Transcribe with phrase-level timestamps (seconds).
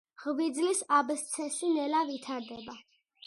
[0.21, 2.79] ღვიძლის აბსცესი ნელა ვითარდება.